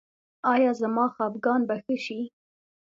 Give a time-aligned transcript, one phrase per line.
[0.53, 2.19] ایا زما خپګان به ښه شي؟